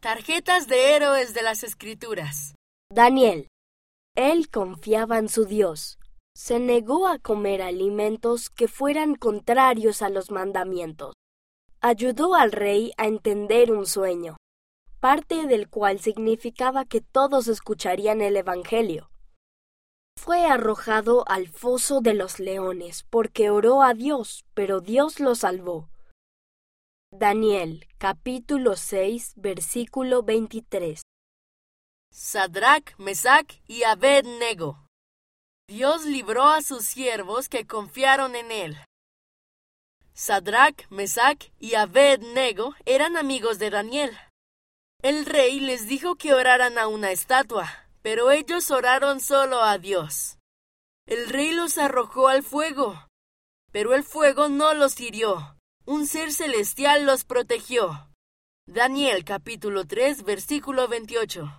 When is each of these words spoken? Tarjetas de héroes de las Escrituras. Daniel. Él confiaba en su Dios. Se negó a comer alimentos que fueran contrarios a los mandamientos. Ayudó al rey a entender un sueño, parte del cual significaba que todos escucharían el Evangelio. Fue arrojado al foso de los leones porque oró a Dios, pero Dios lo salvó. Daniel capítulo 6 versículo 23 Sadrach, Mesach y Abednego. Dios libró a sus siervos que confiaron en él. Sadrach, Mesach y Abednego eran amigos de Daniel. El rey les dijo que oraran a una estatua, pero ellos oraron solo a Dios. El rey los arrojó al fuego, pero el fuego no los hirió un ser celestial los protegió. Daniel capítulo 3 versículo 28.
Tarjetas 0.00 0.68
de 0.68 0.94
héroes 0.94 1.34
de 1.34 1.42
las 1.42 1.64
Escrituras. 1.64 2.54
Daniel. 2.88 3.48
Él 4.14 4.48
confiaba 4.48 5.18
en 5.18 5.28
su 5.28 5.44
Dios. 5.44 5.98
Se 6.36 6.60
negó 6.60 7.08
a 7.08 7.18
comer 7.18 7.62
alimentos 7.62 8.48
que 8.48 8.68
fueran 8.68 9.16
contrarios 9.16 10.00
a 10.02 10.08
los 10.08 10.30
mandamientos. 10.30 11.14
Ayudó 11.80 12.36
al 12.36 12.52
rey 12.52 12.92
a 12.96 13.06
entender 13.06 13.72
un 13.72 13.86
sueño, 13.86 14.36
parte 15.00 15.48
del 15.48 15.68
cual 15.68 15.98
significaba 15.98 16.84
que 16.84 17.00
todos 17.00 17.48
escucharían 17.48 18.20
el 18.20 18.36
Evangelio. 18.36 19.10
Fue 20.16 20.46
arrojado 20.46 21.24
al 21.28 21.48
foso 21.48 22.00
de 22.00 22.14
los 22.14 22.38
leones 22.38 23.04
porque 23.10 23.50
oró 23.50 23.82
a 23.82 23.94
Dios, 23.94 24.44
pero 24.54 24.80
Dios 24.80 25.18
lo 25.18 25.34
salvó. 25.34 25.88
Daniel 27.10 27.86
capítulo 27.96 28.76
6 28.76 29.32
versículo 29.36 30.22
23 30.22 31.00
Sadrach, 32.12 32.94
Mesach 32.98 33.62
y 33.66 33.84
Abednego. 33.84 34.86
Dios 35.66 36.04
libró 36.04 36.44
a 36.44 36.60
sus 36.60 36.84
siervos 36.84 37.48
que 37.48 37.66
confiaron 37.66 38.36
en 38.36 38.52
él. 38.52 38.76
Sadrach, 40.12 40.86
Mesach 40.90 41.50
y 41.58 41.76
Abednego 41.76 42.74
eran 42.84 43.16
amigos 43.16 43.58
de 43.58 43.70
Daniel. 43.70 44.14
El 45.02 45.24
rey 45.24 45.60
les 45.60 45.88
dijo 45.88 46.16
que 46.16 46.34
oraran 46.34 46.76
a 46.76 46.88
una 46.88 47.10
estatua, 47.10 47.88
pero 48.02 48.30
ellos 48.30 48.70
oraron 48.70 49.20
solo 49.20 49.62
a 49.62 49.78
Dios. 49.78 50.36
El 51.06 51.30
rey 51.30 51.52
los 51.52 51.78
arrojó 51.78 52.28
al 52.28 52.42
fuego, 52.42 53.08
pero 53.72 53.94
el 53.94 54.04
fuego 54.04 54.50
no 54.50 54.74
los 54.74 55.00
hirió 55.00 55.57
un 55.88 56.06
ser 56.06 56.32
celestial 56.32 57.06
los 57.06 57.24
protegió. 57.24 58.10
Daniel 58.66 59.24
capítulo 59.24 59.86
3 59.86 60.22
versículo 60.22 60.86
28. 60.86 61.50